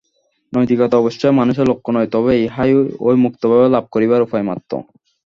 [0.53, 2.71] নৈতিকতা অবশ্য মানুষের লক্ষ্য নয়, তবে ইহাই
[3.01, 4.71] ঐ মুক্তভাব লাভ করিবার উপায় মাত্র।